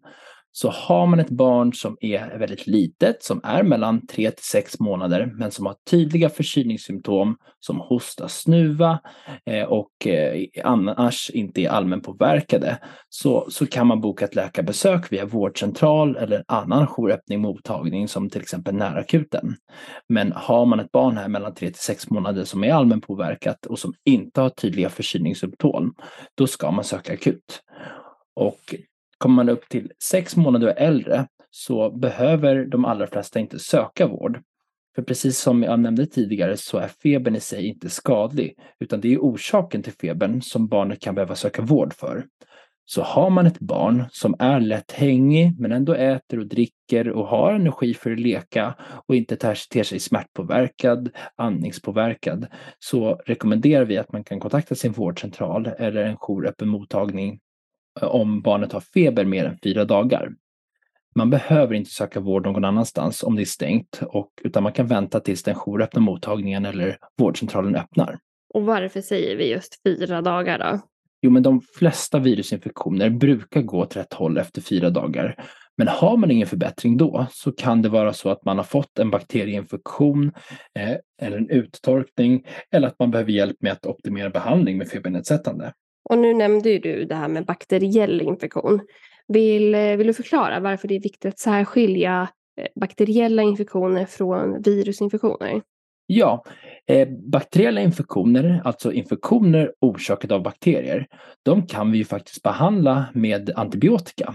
[0.59, 4.81] Så har man ett barn som är väldigt litet, som är mellan 3 till 6
[4.81, 9.01] månader, men som har tydliga förkylningssymptom som hosta, snuva
[9.47, 15.27] eh, och eh, annars inte är allmänpåverkade, så, så kan man boka ett läkarbesök via
[15.27, 19.57] vårdcentral eller annan jouröppning mottagning som till exempel närakuten.
[20.09, 23.79] Men har man ett barn här mellan 3 till 6 månader som är allmänpåverkat och
[23.79, 25.95] som inte har tydliga förkylningssymptom,
[26.35, 27.63] då ska man söka akut.
[28.35, 28.75] Och
[29.19, 34.07] kommer man upp till sex månader och äldre så behöver de allra flesta inte söka
[34.07, 34.41] vård.
[34.95, 39.15] För precis som jag nämnde tidigare så är febern i sig inte skadlig, utan det
[39.15, 42.27] är orsaken till febern som barnet kan behöva söka vård för.
[42.85, 47.27] Så har man ett barn som är lätt hängig men ändå äter och dricker och
[47.27, 48.75] har energi för att leka
[49.07, 52.47] och inte ter sig smärtpåverkad, andningspåverkad,
[52.79, 57.41] så rekommenderar vi att man kan kontakta sin vårdcentral eller en jouröppen mottagning
[58.01, 60.33] om barnet har feber mer än fyra dagar.
[61.15, 64.87] Man behöver inte söka vård någon annanstans om det är stängt, och, utan man kan
[64.87, 68.19] vänta tills den jouröppna mottagningen eller vårdcentralen öppnar.
[68.55, 70.81] Och varför säger vi just fyra dagar då?
[71.23, 75.45] Jo, men de flesta virusinfektioner brukar gå åt rätt håll efter fyra dagar.
[75.77, 78.99] Men har man ingen förbättring då så kan det vara så att man har fått
[78.99, 80.33] en bakterieinfektion
[80.79, 85.73] eh, eller en uttorkning eller att man behöver hjälp med att optimera behandling med febernedsättande.
[86.09, 88.81] Och nu nämnde ju du det här med bakteriell infektion.
[89.29, 92.29] Vill, eh, vill du förklara varför det är viktigt att särskilja
[92.61, 95.63] eh, bakteriella infektioner från virusinfektioner?
[96.09, 96.45] Ja,
[96.87, 101.07] eh, bakteriella infektioner, alltså infektioner orsakade av bakterier,
[101.43, 104.35] de kan vi ju faktiskt behandla med antibiotika.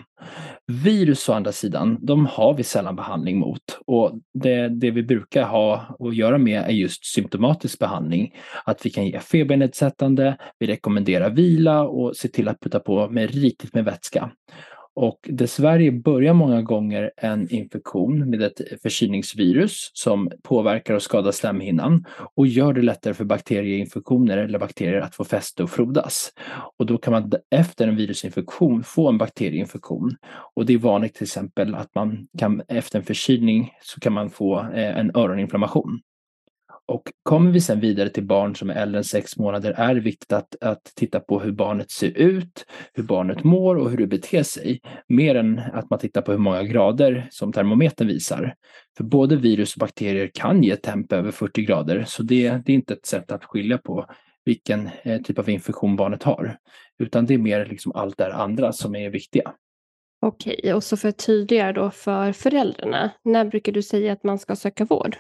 [0.67, 5.43] Virus å andra sidan, de har vi sällan behandling mot och det, det vi brukar
[5.43, 8.35] ha att göra med är just symptomatisk behandling.
[8.65, 13.31] Att vi kan ge febernedsättande, vi rekommenderar vila och se till att putta på med
[13.31, 14.31] rikligt med vätska.
[14.95, 22.05] Och dessvärre börjar många gånger en infektion med ett förkylningsvirus som påverkar och skadar slemhinnan
[22.35, 26.33] och gör det lättare för bakterieinfektioner eller bakterier att få fäste och frodas.
[26.77, 30.15] Och då kan man efter en virusinfektion få en bakterieinfektion.
[30.55, 34.29] Och det är vanligt till exempel att man kan efter en förkylning så kan man
[34.29, 36.01] få eh, en öroninflammation.
[36.91, 40.01] Och kommer vi sedan vidare till barn som är äldre än sex månader är det
[40.01, 44.07] viktigt att, att titta på hur barnet ser ut, hur barnet mår och hur det
[44.07, 44.81] beter sig.
[45.07, 48.55] Mer än att man tittar på hur många grader som termometern visar.
[48.97, 52.75] För både virus och bakterier kan ge temp över 40 grader, så det, det är
[52.75, 54.05] inte ett sätt att skilja på
[54.45, 56.57] vilken eh, typ av infektion barnet har.
[56.99, 59.53] Utan det är mer liksom allt det andra som är viktiga.
[60.21, 64.39] Okej, och så för att tydliggöra då för föräldrarna, när brukar du säga att man
[64.39, 65.17] ska söka vård?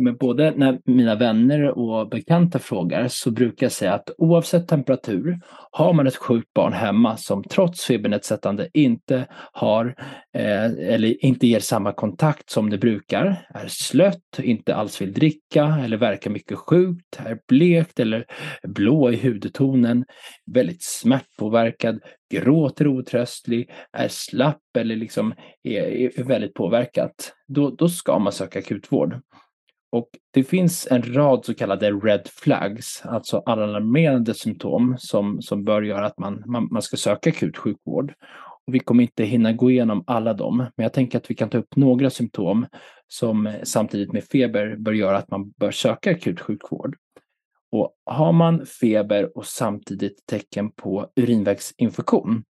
[0.00, 5.40] Men både när mina vänner och bekanta frågar så brukar jag säga att oavsett temperatur,
[5.70, 9.94] har man ett sjukt barn hemma som trots febernedsättande inte har
[10.34, 15.78] eh, eller inte ger samma kontakt som det brukar, är slött, inte alls vill dricka
[15.84, 18.24] eller verkar mycket sjukt, är blekt eller
[18.62, 20.04] blå i hudtonen,
[20.54, 28.18] väldigt smärtpåverkad, gråter otröstlig, är slapp eller liksom är, är väldigt påverkat, då, då ska
[28.18, 29.20] man söka akutvård.
[29.92, 35.82] Och det finns en rad så kallade red flags, alltså alarmerande symptom som, som bör
[35.82, 38.14] göra att man, man, man ska söka akut sjukvård.
[38.66, 41.50] Och vi kommer inte hinna gå igenom alla dem, men jag tänker att vi kan
[41.50, 42.66] ta upp några symptom
[43.08, 46.96] som samtidigt med feber bör göra att man bör söka akut sjukvård.
[47.72, 52.44] Och har man feber och samtidigt tecken på urinvägsinfektion,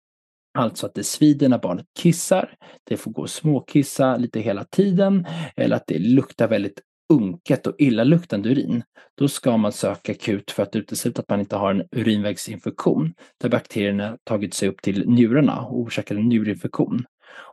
[0.58, 5.26] Alltså att det svider när barnet kissar, det får gå och småkissa lite hela tiden
[5.56, 8.84] eller att det luktar väldigt unket och illaluktande urin,
[9.16, 13.50] då ska man söka akut för att utesluta att man inte har en urinvägsinfektion där
[13.50, 17.06] bakterierna tagit sig upp till njurarna och orsakar en njurinfektion.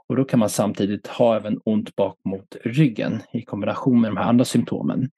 [0.09, 4.17] Och då kan man samtidigt ha även ont bak mot ryggen i kombination med de
[4.17, 5.11] här andra symptomen.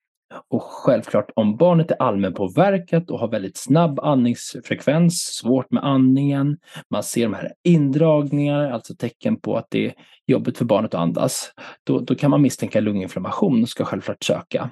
[0.49, 6.59] Och självklart om barnet är allmänpåverkat och har väldigt snabb andningsfrekvens, svårt med andningen,
[6.91, 9.95] man ser de här indragningarna, alltså tecken på att det är
[10.27, 11.53] jobbigt för barnet att andas,
[11.85, 14.71] då, då kan man misstänka lunginflammation och ska självklart söka.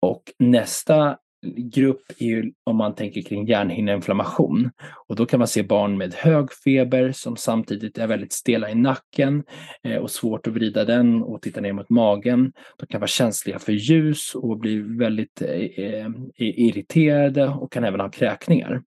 [0.00, 1.16] Och nästa
[1.56, 4.70] grupp är ju om man tänker kring hjärnhinneinflammation.
[5.08, 8.74] Och då kan man se barn med hög feber som samtidigt är väldigt stela i
[8.74, 9.44] nacken
[9.84, 12.52] eh, och svårt att vrida den och titta ner mot magen.
[12.78, 18.00] De kan vara känsliga för ljus och bli väldigt eh, eh irriterade och kan även
[18.00, 18.82] ha kräkningar.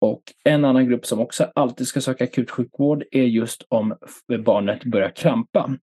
[0.00, 3.94] Och en annan grupp som också alltid ska söka akutsjukvård är just om
[4.44, 5.76] barnet börjar krampa.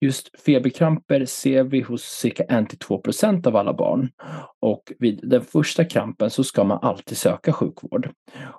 [0.00, 4.10] Just feberkramper ser vi hos cirka 1-2% av alla barn.
[4.60, 8.10] Och vid den första krampen så ska man alltid söka sjukvård.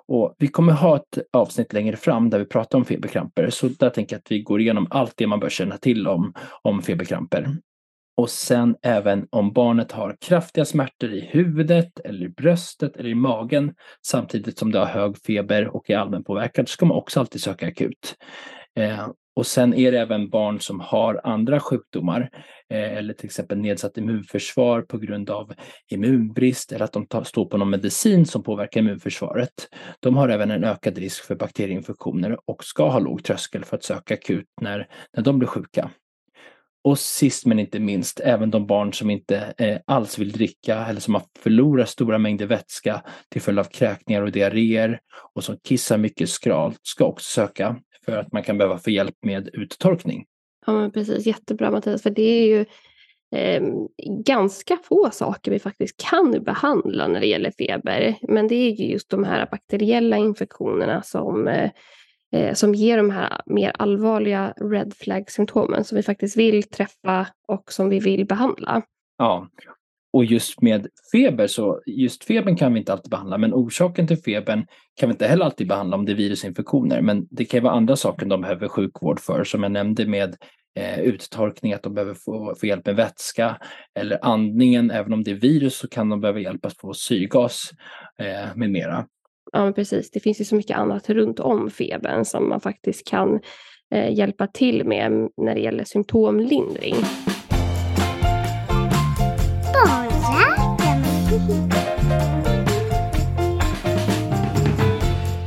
[0.08, 3.90] Och vi kommer ha ett avsnitt längre fram där vi pratar om feberkramper, så där
[3.90, 7.56] tänker jag att vi går igenom allt det man bör känna till om, om feberkramper.
[8.16, 13.14] Och sen även om barnet har kraftiga smärtor i huvudet eller i bröstet eller i
[13.14, 13.74] magen
[14.06, 18.16] samtidigt som det har hög feber och är allmänpåverkad ska man också alltid söka akut.
[18.78, 22.30] Eh, och sen är det även barn som har andra sjukdomar
[22.70, 25.52] eh, eller till exempel nedsatt immunförsvar på grund av
[25.90, 29.68] immunbrist eller att de tar, står på någon medicin som påverkar immunförsvaret.
[30.00, 33.84] De har även en ökad risk för bakterieinfektioner och ska ha låg tröskel för att
[33.84, 35.90] söka akut när, när de blir sjuka.
[36.84, 41.00] Och sist men inte minst, även de barn som inte eh, alls vill dricka eller
[41.00, 45.00] som har förlorat stora mängder vätska till följd av kräkningar och diarréer
[45.34, 49.14] och som kissar mycket skralt ska också söka för att man kan behöva få hjälp
[49.22, 50.24] med uttorkning.
[50.66, 51.26] Ja, men precis.
[51.26, 52.64] Jättebra Mattias, för det är ju
[53.36, 53.62] eh,
[54.24, 58.16] ganska få saker vi faktiskt kan behandla när det gäller feber.
[58.22, 61.70] Men det är ju just de här bakteriella infektionerna som eh,
[62.32, 67.72] eh, som ger de här mer allvarliga red flag-symptomen som vi faktiskt vill träffa och
[67.72, 68.82] som vi vill behandla.
[69.18, 69.48] Ja,
[70.12, 74.16] och just med feber så, just febern kan vi inte alltid behandla, men orsaken till
[74.16, 77.00] febern kan vi inte heller alltid behandla om det är virusinfektioner.
[77.00, 80.36] Men det kan vara andra saker de behöver sjukvård för, som jag nämnde med
[80.74, 83.58] eh, uttorkning, att de behöver få, få, hjälp med vätska
[83.94, 84.90] eller andningen.
[84.90, 87.70] Även om det är virus så kan de behöva hjälp att få syrgas
[88.18, 89.06] eh, med mera.
[89.52, 90.10] Ja, men precis.
[90.10, 93.40] Det finns ju så mycket annat runt om febern som man faktiskt kan
[93.90, 96.94] eh, hjälpa till med när det gäller symptomlindring.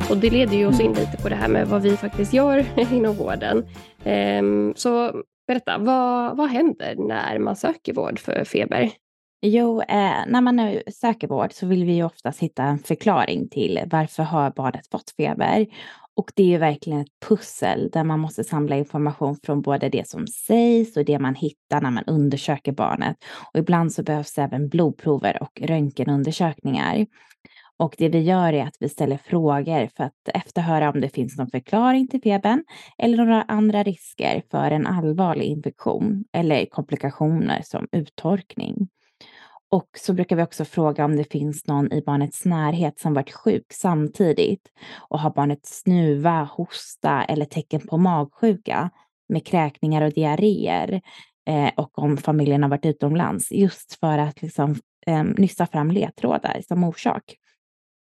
[0.09, 2.65] Och det leder ju oss in lite på det här med vad vi faktiskt gör
[2.93, 3.65] inom vården.
[4.03, 8.91] Ehm, så berätta, vad, vad händer när man söker vård för feber?
[9.47, 13.49] Jo, eh, när man nu söker vård så vill vi ju oftast hitta en förklaring
[13.49, 15.67] till varför har barnet fått feber.
[16.15, 20.07] Och det är ju verkligen ett pussel där man måste samla information från både det
[20.07, 23.17] som sägs och det man hittar när man undersöker barnet.
[23.53, 27.05] Och ibland så behövs även blodprover och röntgenundersökningar.
[27.77, 31.37] Och det vi gör är att vi ställer frågor för att efterhöra om det finns
[31.37, 32.63] någon förklaring till febern
[32.97, 38.89] eller några andra risker för en allvarlig infektion eller komplikationer som uttorkning.
[39.75, 43.31] Och så brukar vi också fråga om det finns någon i barnets närhet som varit
[43.31, 44.71] sjuk samtidigt
[45.09, 48.89] och har barnet snuva, hosta eller tecken på magsjuka
[49.29, 51.01] med kräkningar och diarréer
[51.47, 54.75] eh, och om familjen har varit utomlands just för att liksom,
[55.07, 57.35] eh, nysta fram ledtrådar som orsak.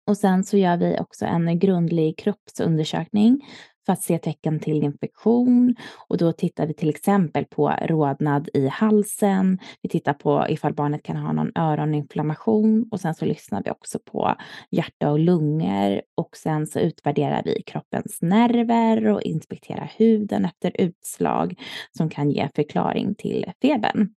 [0.08, 3.42] Och sen så gör vi också en grundlig kroppsundersökning
[3.90, 5.76] för att se tecken till infektion
[6.08, 9.60] och då tittar vi till exempel på rodnad i halsen.
[9.82, 14.00] Vi tittar på ifall barnet kan ha någon öroninflammation och sen så lyssnar vi också
[14.00, 14.36] på
[14.72, 21.56] hjärta och lungor och sen så utvärderar vi kroppens nerver och inspekterar huden efter utslag
[21.98, 24.14] som kan ge förklaring till febern.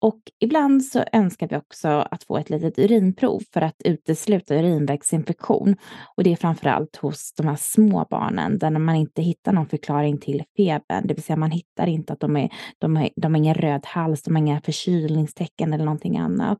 [0.00, 5.76] Och ibland så önskar vi också att få ett litet urinprov för att utesluta urinvägsinfektion.
[6.16, 10.18] Och det är framförallt hos de här små barnen där man inte hittar någon förklaring
[10.18, 11.06] till febern.
[11.06, 13.86] Det vill säga man hittar inte att de, är, de, är, de har ingen röd
[13.86, 16.58] hals, de har inga förkylningstecken eller någonting annat.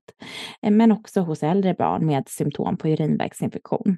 [0.62, 3.96] Eh, men också hos äldre barn med symptom på urinvägsinfektion.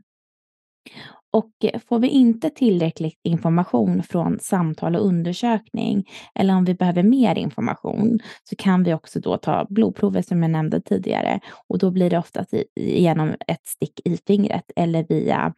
[1.33, 7.03] Och eh, får vi inte tillräcklig information från samtal och undersökning eller om vi behöver
[7.03, 11.91] mer information så kan vi också då ta blodprover som jag nämnde tidigare och då
[11.91, 15.55] blir det oftast genom ett stick i fingret eller via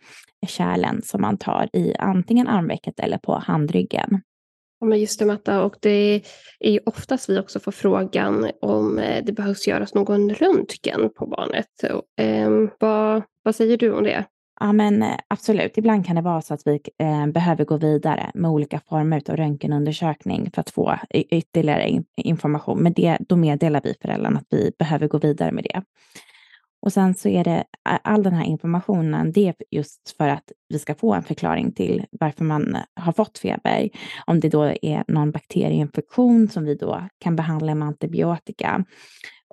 [0.46, 4.20] kärlen som man tar i antingen armvecket eller på handryggen.
[4.80, 6.22] Ja, men just det Matta, och det
[6.60, 11.26] är ju oftast vi också får frågan om eh, det behövs göras någon röntgen på
[11.26, 11.66] barnet.
[12.16, 14.24] Ehm, vad, vad säger du om det?
[14.62, 15.78] Ja, men eh, absolut.
[15.78, 19.36] Ibland kan det vara så att vi eh, behöver gå vidare med olika former av
[19.36, 22.82] röntgenundersökning för att få ytterligare information.
[22.82, 25.82] Men det, då meddelar vi föräldrarna att vi behöver gå vidare med det.
[26.82, 30.78] Och sen så är det all den här informationen, det är just för att vi
[30.78, 33.90] ska få en förklaring till varför man eh, har fått feber.
[34.26, 38.84] Om det då är någon bakterieinfektion som vi då kan behandla med antibiotika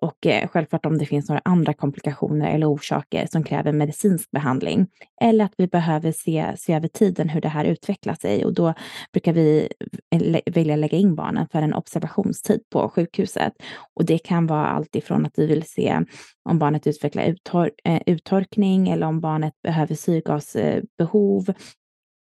[0.01, 4.87] och eh, självklart om det finns några andra komplikationer eller orsaker som kräver medicinsk behandling.
[5.21, 8.73] Eller att vi behöver se, se över tiden hur det här utvecklar sig och då
[9.13, 9.69] brukar vi
[10.15, 13.53] eh, vilja lägga in barnen för en observationstid på sjukhuset.
[13.95, 16.01] Och det kan vara allt ifrån att vi vill se
[16.49, 21.53] om barnet utvecklar uttor eh, uttorkning eller om barnet behöver syrgasbehov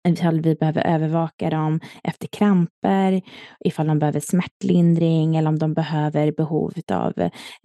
[0.08, 3.22] ifall vi behöver övervaka dem efter kramper,
[3.64, 7.12] ifall de behöver smärtlindring eller om de behöver behov av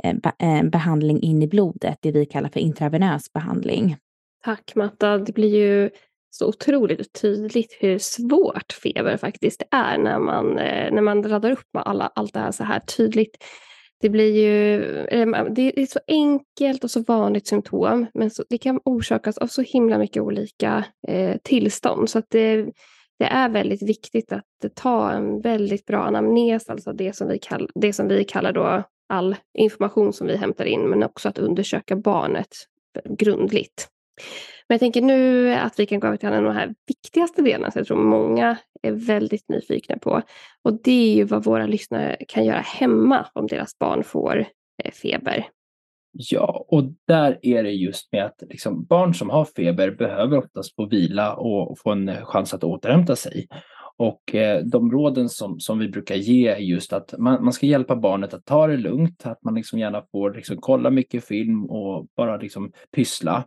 [0.03, 3.97] eh, eh, behandling in i blodet, det vi kallar för intravenös behandling.
[4.43, 5.17] Tack Matta.
[5.17, 5.89] Det blir ju
[6.29, 11.67] så otroligt tydligt hur svårt feber faktiskt är när man, eh, när man radar upp
[11.73, 13.38] med alla, allt det här så här tydligt.
[13.99, 14.77] Det blir ju
[15.49, 19.61] det är så enkelt och så vanligt symptom, men så, det kan orsakas av så
[19.61, 22.09] himla mycket olika eh, tillstånd.
[22.09, 22.65] Så att det,
[23.19, 27.69] det, är väldigt viktigt att ta en väldigt bra anamnes, alltså det som vi, kall,
[27.75, 31.95] det som vi kallar då all information som vi hämtar in, men också att undersöka
[31.95, 32.55] barnet
[33.09, 33.87] grundligt.
[34.70, 37.80] Men jag tänker nu att vi kan gå över till den här viktigaste delen som
[37.80, 40.22] jag tror många är väldigt nyfikna på.
[40.63, 44.45] Och det är ju vad våra lyssnare kan göra hemma om deras barn får
[44.84, 45.47] eh, feber.
[46.11, 50.76] Ja, och där är det just med att liksom, barn som har feber behöver oftast
[50.76, 53.47] få vila och få en eh, chans att återhämta sig.
[53.97, 57.65] Och eh, de råden som, som vi brukar ge är just att man, man ska
[57.65, 61.65] hjälpa barnet att ta det lugnt, att man liksom gärna får liksom kolla mycket film
[61.65, 63.43] och bara liksom pyssla.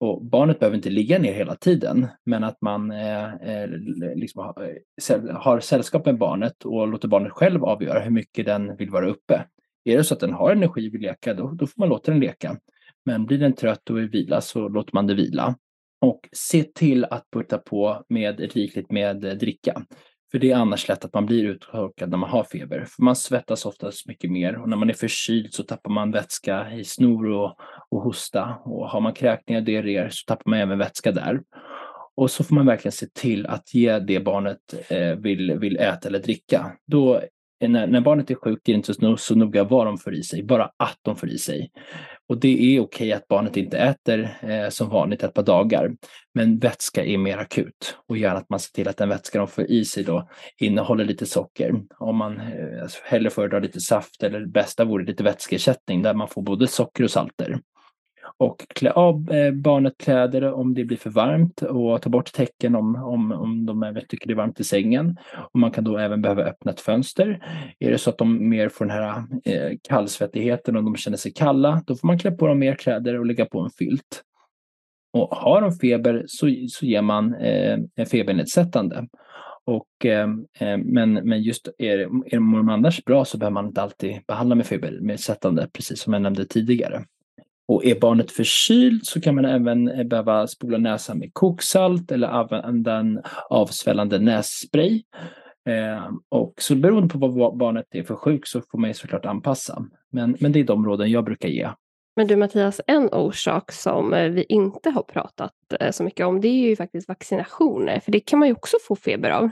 [0.00, 3.68] Och barnet behöver inte ligga ner hela tiden, men att man eh, eh
[4.14, 4.74] liksom har,
[5.10, 9.08] eh, har sällskap med barnet och låter barnet själv avgöra hur mycket den vill vara
[9.08, 9.44] uppe.
[9.84, 12.10] Är det så att den har energi och vill leka, då, då får man låta
[12.10, 12.56] den leka.
[13.04, 15.54] Men blir den trött och vill vila så låter man det vila.
[16.00, 19.82] Och se till att putta på med rikligt med eh, dricka.
[20.30, 22.84] För det är annars lätt att man blir uttorkad när man har feber.
[22.84, 26.72] För man svettas oftast mycket mer och när man är förkyld så tappar man vätska
[26.72, 27.56] i snor och,
[27.88, 28.56] och hosta.
[28.64, 31.40] Och har man kräkningar och diarréer så tappar man även vätska där.
[32.16, 34.58] Och så får man verkligen se till att ge det barnet
[34.88, 36.72] eh, vill, vill äta eller dricka.
[36.86, 37.20] Då
[37.60, 40.22] när, när, barnet är sjukt är det inte så, så noga vad de får i
[40.22, 41.70] sig, bara att de får i sig.
[42.28, 45.92] Och det är okej att barnet inte äter eh, som vanligt ett par dagar,
[46.34, 49.48] men vätska är mer akut och gärna att man ser till att den vätska de
[49.48, 51.74] får i sig då innehåller lite socker.
[51.98, 56.28] Om man eh, alltså hellre föredrar lite saft eller bästa vore lite vätskeersättning där man
[56.28, 57.58] får både socker och salter
[58.38, 62.74] och klä av eh, barnet kläder om det blir för varmt och ta bort täcken
[62.74, 65.16] om, om, om de tycker det är varmt i sängen.
[65.52, 67.44] Och man kan då även behöva öppna ett fönster.
[67.78, 71.32] Är det så att de mer får den här eh, kallsvettigheten och de känner sig
[71.32, 74.22] kalla, då får man klä på dem mer kläder och lägga på en filt.
[75.12, 77.78] Och har de feber så, så ger man eh,
[78.10, 79.06] febernedsättande.
[79.64, 80.28] Och, eh,
[80.58, 81.98] eh, men, men just är,
[82.34, 86.12] är mår de annars bra så behöver man inte alltid behandla med febernedsättande, precis som
[86.12, 87.04] jag nämnde tidigare.
[87.68, 92.28] Och är barnet förkylt så kan man även eh, behöva spola näsan med koksalt eller
[92.28, 95.02] använda en avsvällande nässpray.
[95.68, 99.24] Eh, och så beroende på vad barnet är för sjuk så får man ju såklart
[99.24, 99.84] anpassa.
[100.12, 101.68] Men, men det är de råden jag brukar ge.
[102.16, 106.40] Men du Mattias, en orsak som eh, vi inte har pratat eh, så mycket om
[106.40, 109.50] det är ju faktiskt vaccinationer, för det kan man ju också få feber av.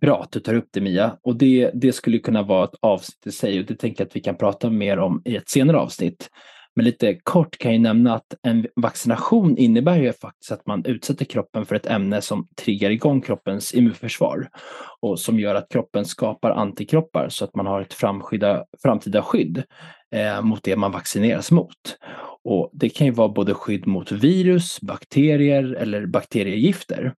[0.00, 1.16] Bra att du tar upp det Mia.
[1.22, 4.16] Och det, det skulle kunna vara ett avsnitt i sig och det tänker jag att
[4.16, 6.30] vi kan prata mer om i ett senare avsnitt.
[6.76, 11.24] Men lite kort kan jag nämna att en vaccination innebär ju faktiskt att man utsätter
[11.24, 14.48] kroppen för ett ämne som triggar igång kroppens immunförsvar
[15.00, 19.62] och som gör att kroppen skapar antikroppar så att man har ett framskydda, framtida skydd
[20.14, 21.98] eh, mot det man vaccineras mot.
[22.44, 27.14] Och det kan ju vara både skydd mot virus, bakterier eller bakteriegifter.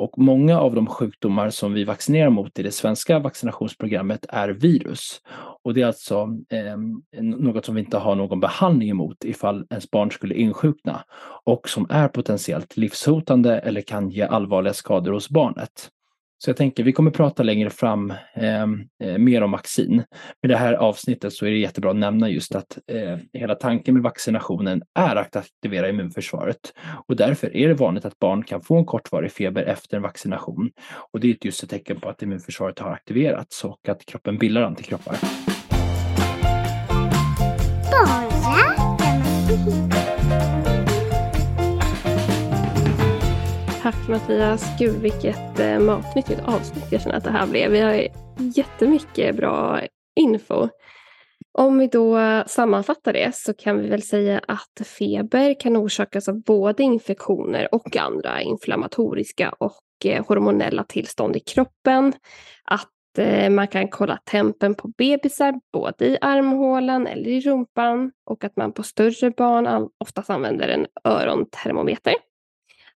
[0.00, 5.20] Och många av de sjukdomar som vi vaccinerar mot i det svenska vaccinationsprogrammet är virus.
[5.64, 6.76] Och det är alltså eh,
[7.22, 11.04] något som vi inte har någon behandling emot ifall ens barn skulle insjukna
[11.44, 15.90] och som är potentiellt livshotande eller kan ge allvarliga skador hos barnet.
[16.44, 20.04] Så jag tänker vi kommer prata längre fram ehm, eh, mer om vaccin.
[20.42, 23.94] Med det här avsnittet så är det jättebra att nämna just att eh, hela tanken
[23.94, 26.60] med vaccinationen är att aktivera immunförsvaret.
[27.08, 30.70] Och därför är det vanligt att barn kan få en kortvarig feber efter en vaccination.
[31.12, 34.62] Och det är just ett tecken på att immunförsvaret har aktiverats och att kroppen bildar
[34.62, 35.16] antikroppar.
[43.90, 44.78] Tack Mattias.
[44.78, 47.70] Gud vilket eh, matnyttigt avsnitt jag känner att det här blev.
[47.70, 48.08] Vi har
[48.56, 49.80] jättemycket bra
[50.20, 50.68] info.
[51.58, 56.42] Om vi då sammanfattar det så kan vi väl säga att feber kan orsakas av
[56.42, 62.12] både infektioner och andra inflammatoriska och eh, hormonella tillstånd i kroppen.
[62.64, 68.44] Att eh, man kan kolla tempen på bebisar både i armhålan eller i rumpan och
[68.44, 72.14] att man på större barn oftast använder en örontermometer.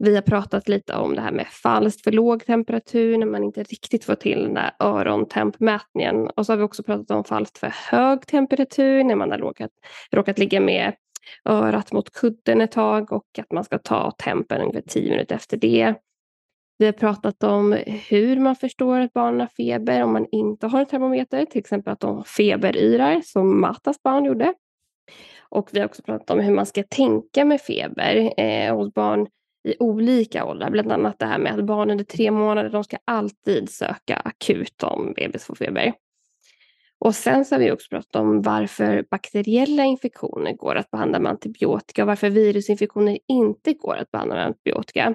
[0.02, 3.62] Vi har pratat lite om det här med falskt för låg temperatur när man inte
[3.62, 6.26] riktigt får till den där örontempmätningen.
[6.26, 9.70] Och så har vi också pratat om falskt för hög temperatur när man har råkat,
[10.10, 10.94] råkat ligga med
[11.44, 15.56] örat mot kudden ett tag och att man ska ta tempen ungefär tio minuter efter
[15.56, 15.94] det.
[16.78, 17.72] Vi har pratat om
[18.08, 21.92] hur man förstår att barnen har feber om man inte har en termometer, till exempel
[21.92, 24.54] att de feberyrar som Matas barn gjorde.
[25.48, 29.26] Och vi har också pratat om hur man ska tänka med feber eh, hos barn
[29.64, 30.70] i olika åldrar.
[30.70, 34.82] Bland annat det här med att barn under tre månader de ska alltid söka akut
[34.82, 35.92] om bebis får feber.
[36.98, 41.30] Och sen så har vi också pratat om varför bakteriella infektioner går att behandla med
[41.30, 45.14] antibiotika och varför virusinfektioner inte går att behandla med antibiotika.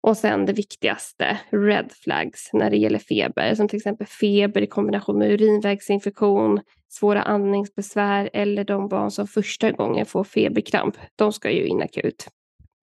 [0.00, 4.66] Och sen det viktigaste, red flags när det gäller feber, som till exempel feber i
[4.66, 10.96] kombination med urinvägsinfektion, svåra andningsbesvär eller de barn som första gången får feberkramp.
[11.16, 12.28] De ska ju in akut.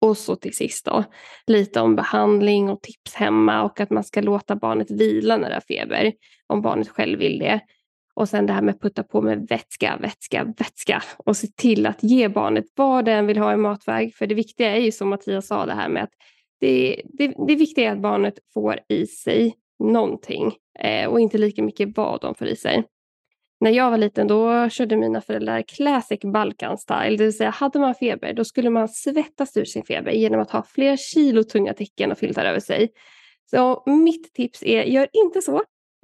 [0.05, 1.03] Och så till sist då,
[1.47, 5.55] lite om behandling och tips hemma och att man ska låta barnet vila när det
[5.55, 6.13] har feber,
[6.47, 7.59] om barnet själv vill det.
[8.15, 11.85] Och sen det här med att putta på med vätska, vätska, vätska och se till
[11.85, 14.15] att ge barnet vad den vill ha i matväg.
[14.15, 16.13] För det viktiga är ju som Mattias sa det här med att
[16.59, 19.53] det, det, det viktiga är att barnet får i sig
[19.83, 22.83] någonting eh, och inte lika mycket vad de får i sig.
[23.65, 27.79] När jag var liten då körde mina föräldrar classic Balkan style, det vill säga hade
[27.79, 31.73] man feber då skulle man svettas ur sin feber genom att ha flera kilo tunga
[31.73, 32.89] täcken och filtar över sig.
[33.49, 35.55] Så mitt tips är, gör inte så,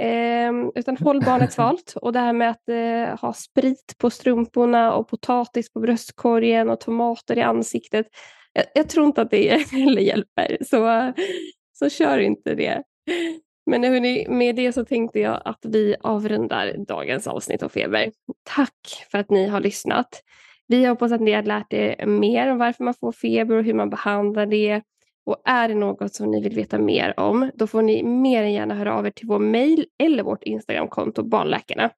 [0.01, 1.93] eh, utan håll barnet svalt.
[2.01, 6.79] Och det här med att eh, ha sprit på strumporna och potatis på bröstkorgen och
[6.79, 8.07] tomater i ansiktet.
[8.53, 11.13] Jag, jag tror inte att det heller hjälper, så,
[11.73, 12.83] så kör inte det.
[13.65, 18.11] Men hörni, med det så tänkte jag att vi avrundar dagens avsnitt av Feber.
[18.43, 20.23] Tack för att ni har lyssnat.
[20.67, 23.73] Vi hoppas att ni har lärt er mer om varför man får feber och hur
[23.73, 24.81] man behandlar det.
[25.25, 28.53] Och är det något som ni vill veta mer om, då får ni mer än
[28.53, 31.89] gärna höra av er till vår mejl eller vårt Instagramkonto Barnläkarna.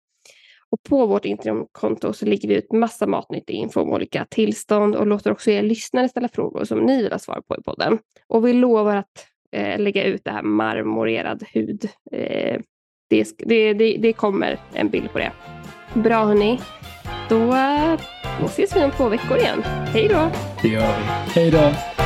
[0.70, 5.08] Och på vårt Instagramkonto så lägger vi ut massa matnyttig info om olika tillstånd och
[5.08, 8.00] låter också er lyssnare ställa frågor som ni vill ha svar på i podden.
[8.28, 11.86] Och vi lovar att eh, lägga ut det här marmorerad hud.
[12.12, 12.62] Eh,
[13.10, 15.32] det, det, det, det, kommer en bild på det.
[15.94, 16.60] Bra hörni.
[17.30, 17.40] Då,
[18.40, 19.62] då ses vi om två veckor igen.
[19.64, 20.32] Hej då!
[20.62, 21.40] Det gör vi.
[21.40, 22.03] Hej då!